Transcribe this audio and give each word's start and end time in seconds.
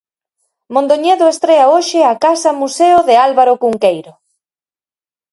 Mondoñedo 0.73 1.25
estrea 1.33 1.71
hoxe 1.73 1.99
a 2.05 2.13
Casa 2.25 2.51
Museo 2.61 2.97
de 3.07 3.15
Álvaro 3.27 3.53
Cunqueiro. 3.63 4.13